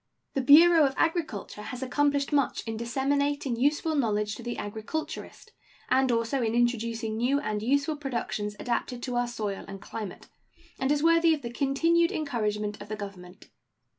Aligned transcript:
The 0.33 0.41
Bureau 0.41 0.83
of 0.87 0.95
Agriculture 0.97 1.61
has 1.61 1.83
accomplished 1.83 2.33
much 2.33 2.63
in 2.65 2.75
disseminating 2.75 3.55
useful 3.55 3.93
knowledge 3.93 4.33
to 4.33 4.41
the 4.41 4.57
agriculturist, 4.57 5.51
and 5.89 6.11
also 6.11 6.41
in 6.41 6.55
introducing 6.55 7.17
new 7.17 7.39
and 7.39 7.61
useful 7.61 7.97
productions 7.97 8.55
adapted 8.59 9.03
to 9.03 9.15
our 9.15 9.27
soil 9.27 9.63
and 9.67 9.79
climate, 9.79 10.25
and 10.79 10.91
is 10.91 11.03
worthy 11.03 11.35
of 11.35 11.43
the 11.43 11.53
continued 11.53 12.11
encouragement 12.11 12.81
of 12.81 12.89
the 12.89 12.95
Government. 12.95 13.49